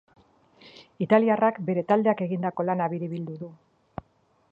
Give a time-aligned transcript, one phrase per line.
[1.05, 3.51] Italiarrak bere taldeak egindako lana biribildu du.